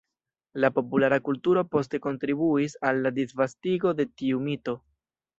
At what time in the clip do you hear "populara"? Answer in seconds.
0.75-1.17